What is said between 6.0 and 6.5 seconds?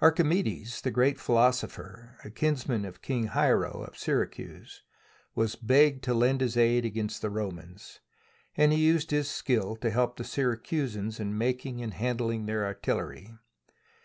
to lend